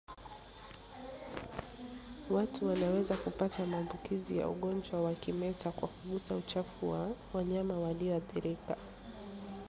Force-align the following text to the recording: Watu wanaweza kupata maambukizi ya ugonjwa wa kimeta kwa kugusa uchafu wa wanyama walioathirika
Watu 2.31 2.67
wanaweza 2.67 3.17
kupata 3.17 3.65
maambukizi 3.65 4.37
ya 4.37 4.47
ugonjwa 4.49 5.01
wa 5.03 5.13
kimeta 5.13 5.71
kwa 5.71 5.87
kugusa 5.87 6.35
uchafu 6.35 6.89
wa 6.89 7.09
wanyama 7.33 7.79
walioathirika 7.79 8.77